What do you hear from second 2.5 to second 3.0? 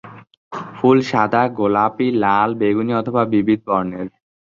বেগুনি